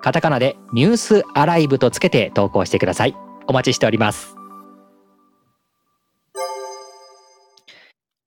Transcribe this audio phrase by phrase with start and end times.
[0.00, 3.14] カタカナでニュースアライブとつけて投稿してください。
[3.46, 4.36] お待ちしております。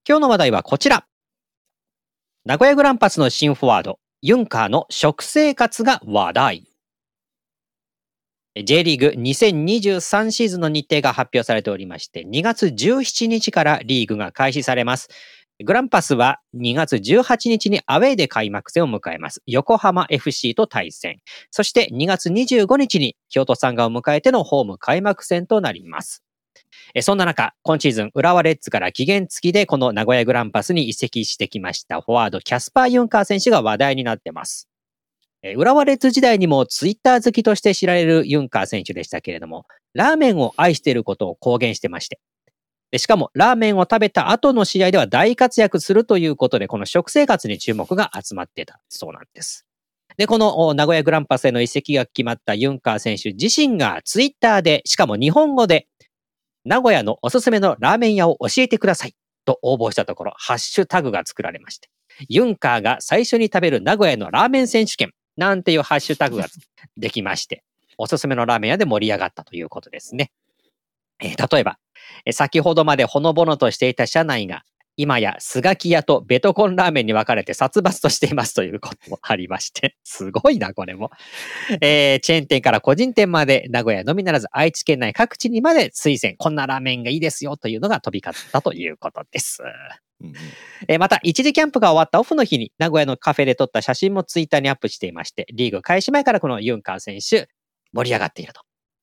[0.08, 1.06] 今日の話題はこちら。
[2.44, 6.68] 名古屋グランパスの新フォワードユンカーの食生活が話題。
[8.56, 15.08] J リーグ2023シーズンの日程が発表されておりまして2月17日からリーグが開始されます。
[15.64, 19.42] グランパスは2月18日にアウェーで開幕戦を迎えます。
[19.46, 21.20] 横浜 FC と対戦。
[21.52, 26.24] そして2月25日に京都サンガを迎えてのホーム開幕戦となります。
[27.02, 34.68] そんな中、今シーズン、浦和レッズから期限付きでこの名古屋グランパスに移籍してきましたフォワードキャスパー・ユンカー選手が話題になってます。
[35.56, 42.20] 浦和レッズ時代にもツイッター好きとして知られるユンカー選手でしたけれども、ラーメンを愛していることを公言してまして、
[42.92, 49.66] でしかも、ラーメンを食べた後の試合では大活躍するということで、この食生活に注目が集まってたそうなんです。
[50.18, 55.88] で、この名古屋グランパスへの移籍が決まったユンカー選手自身がツイッターで、しかも日本語で、
[56.66, 61.90] 名古屋のおすすめのラーメン屋を教えてくださいと応募したところ、ハッシュタグが作られまして、
[62.28, 66.48] ユンカーが最初に食べる名古屋のラーメン選手権なんていうハッシュタグが
[66.98, 67.64] できまして、
[67.98, 70.32] おすすめのラーメン屋で盛り上がったということですね。
[71.22, 71.78] えー、例えば、
[72.32, 74.64] 先ほどまでほのぼのとしていた社内が、
[74.98, 81.12] 今やスガキ屋とベトコンラーメンに分かれて殺伐としていますということもありまして、 すごいな、これも。
[81.82, 89.64] えー、チェーン店から個人店まで、名古屋のみならず愛知県内各地にまで推薦、こんなラーメンがいいですよというのが飛び交ったということです。
[90.88, 97.50] えまた、一時キャンプが終わったオフの日に、名古屋のカフェで撮った写真もツイッターにアップしていまして、リーグ開始前からこのユンカー選手、
[97.94, 98.62] 盛り上がっていると。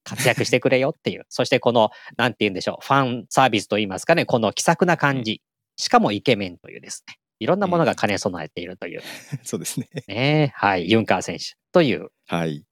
[0.09, 1.27] 活躍してくれよっていう。
[1.31, 5.43] そしてこの、なんて言うんでしょう、ファンサービスと言いますかね、この気さくな感じ。
[5.77, 7.19] しかもイケメンというですね。
[7.41, 9.03] いろんなものが兼ね備えているという。
[9.33, 9.89] うん、 そうですね。
[10.09, 10.91] ねはい。
[10.91, 12.09] ユンカー選手という。
[12.27, 12.65] はい。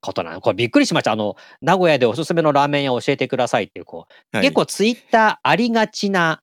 [0.00, 0.40] ことなの。
[0.40, 1.12] これびっくりしました。
[1.12, 6.42] あの、名古屋でおすすめのラーメン屋教えてくださいっていう、こう、はい、結構ツイッターありがちな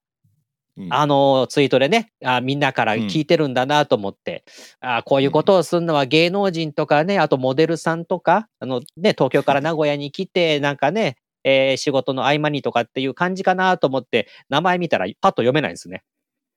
[0.89, 4.43] あの、ツイートでね、あみんなから聞いてるんだなと思って、
[4.81, 16.03] うん、あこういうことをするのは芸能人とかね、あとモデルさんとか、あのね、東京から 名古屋に来て、なんかね、えー、仕事の合間にとかっていう感じかなと思って、名前見たらパッと読めないんですね。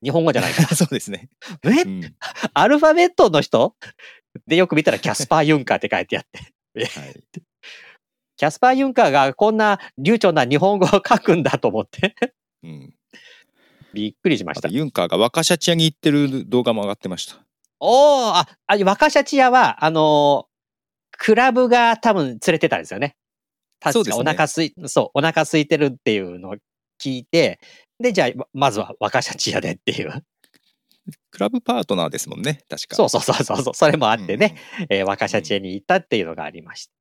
[0.03, 0.67] 日本語じゃないから。
[0.75, 1.29] そうですね。
[1.63, 2.15] え、うん、
[2.53, 3.75] アルファベットの人？
[4.47, 6.39] で、よく見たらキャスパー・ユンカーって書いてあって。
[6.99, 7.23] はい、
[8.37, 12.15] キャスパー・ユンカーがこんな流暢な日本語を書くんだと思って
[12.63, 12.93] うん。
[13.93, 14.67] びっくりしました。
[14.67, 17.37] ユンカーが若シャチ屋に行ってる動画も上がってました。
[17.79, 23.15] おおあ、あ若シャチ屋は、あのー、クラブが多分連れてたんですよね。
[23.79, 26.55] 確かお腹すい、そう、ね、そう、お腹空いてるっていうのを
[27.01, 27.59] 聞いて、
[27.99, 30.23] で、じゃあ、まずは若シャチ屋でっていう。
[31.31, 32.95] クラブパートナーですもんね、確か。
[32.95, 36.93] そうそうそうそう、それもあってね、うん、えー、若シャチ屋に行ったっていうのがありました。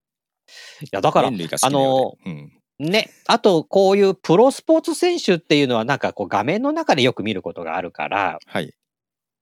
[0.84, 3.10] いや、だから、あの、うん、ね。
[3.26, 8.74] あと、こういうプロスポーツ選手っていうのは、なんかこう画面の中でよく見ることがあるから、はい。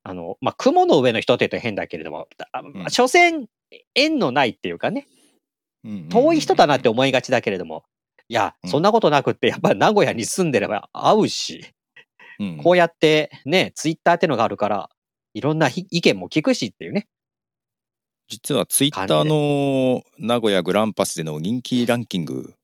[0.03, 2.28] あの、まあ、雲の上の人って言うと変だけれども、
[2.75, 3.47] うん、所詮、
[3.94, 5.06] 縁のないっていうかね、
[6.10, 7.84] 遠い人だなって思いがちだけれども、
[8.28, 11.65] いや、そんなことなくって、やっぱり 名古屋に住んでれば会うし、
[12.38, 14.91] うん、こうやってね、ツイッターってのがあるから、
[15.34, 17.06] いろんな意見も聞くしっていうね。
[18.28, 22.54] 実はツイッターの名古屋グランパスでの人気ランキング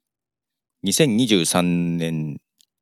[0.84, 2.39] 2023年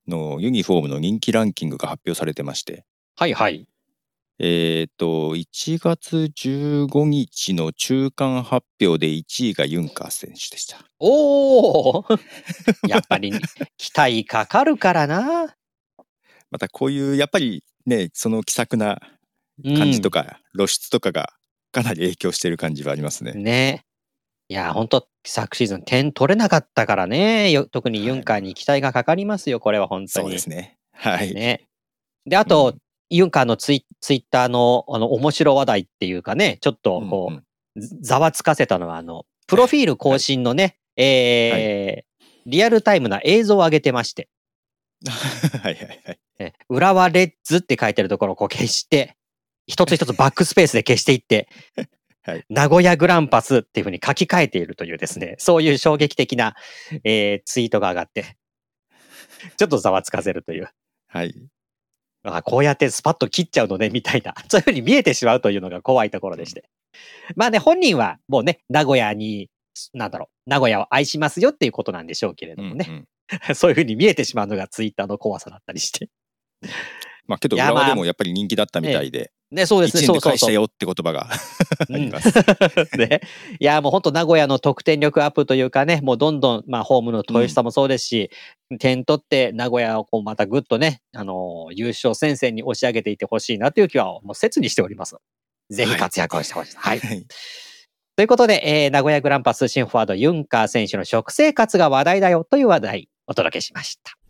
[0.08, 2.84] のユニフォームの人気ランキングが発表されてまして。
[3.16, 3.66] はいはい。
[4.38, 10.84] えっ、ー、と、1月15日の中間発表で1位がユンカー選手でした。
[10.98, 12.04] おお
[12.88, 13.32] やっぱり
[13.76, 15.54] 期待かかるからな。
[16.50, 19.00] またこういう、やっぱりね、その気さくな
[19.62, 21.32] 感じとか、うん、露出とかが
[21.70, 23.34] かなり影響してる感じはありますね。
[23.34, 23.84] ね。
[24.52, 30.08] いや、本当昨シーズン点取れなかったからね、特にユンカーに期待がかかりますよ、これは本当に。
[30.08, 30.76] そうですね。
[30.92, 31.32] はい。
[31.32, 31.62] ね。
[32.26, 32.78] で、あと、うん、
[33.08, 37.42] ユンカーのツイツイッターのあの面白話題っていうかね、ちょっとこう、うん
[37.82, 42.04] うん、ざわつかせたのは、あの、プロフィール更新のね、はい、えーはい、
[42.44, 44.28] リアルタイムな映像を上げてまして。
[45.62, 46.02] はいはい
[46.38, 46.52] はい。
[46.68, 49.16] 浦和レッズって書いてるところをこう消して、
[49.66, 51.48] 一つ一つバックスペースで消していって、
[52.24, 56.54] はい名古屋グランパスっていうふうに書き換えているというですね、そういう衝撃的な、
[57.04, 58.36] えーツイートが上がって、
[59.56, 60.68] ちょっとざわつかせるという。
[61.08, 61.34] はい。
[62.24, 64.34] あこうやってスパッと切っちゃうのね、みたいな。
[64.48, 66.64] そういうふうに見えてしまうというのが怖いところでして。
[67.34, 69.50] まあね、本人はもうね、名古屋に、
[69.92, 72.86] なんだろう、名古屋を愛しますよっていうことなんでしょうけれどもね。
[72.88, 73.08] うんうん
[73.54, 76.10] そういうふうに見えてしまうのがツイッターの怖さだったりして。
[77.26, 80.30] まあけどいやまあ浦和でもやっぱり人気だったみたいで、ね、そうですね、1そうそうそう。
[80.30, 82.32] 円で返したよって言葉があうんります。
[82.96, 83.20] ね。
[83.60, 88.30] いや、もう本当名古屋の得点力アップというかね、もうどんどん、まあ、ホームの豊洲さもそうですし、
[88.78, 95.16] 点取って名古屋をこうまたぐっとね、あのー優勝戦線に押し上げていってほしいなという気はもう切にしております。
[95.70, 96.76] ぜひ活躍をしてほしい。
[96.76, 96.98] はい。
[97.00, 97.26] はい。
[98.16, 104.21] ということで、えー名古屋グランパス新フォワードユンカー選手の食生活が話題だよという話題お届けしました。